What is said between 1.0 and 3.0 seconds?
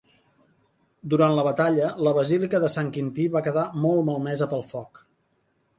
Durant la batalla, la Basílica de Sant